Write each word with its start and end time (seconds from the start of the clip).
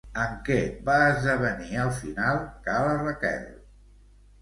En 0.19 0.31
què 0.45 0.55
va 0.87 0.95
esdevenir 1.09 1.79
al 1.83 1.93
final 2.01 2.43
Ca 2.71 2.83
la 2.89 2.99
Raquel? 3.07 3.49